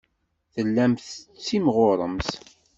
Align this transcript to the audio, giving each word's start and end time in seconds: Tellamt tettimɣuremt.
Tellamt 0.53 1.05
tettimɣuremt. 1.05 2.29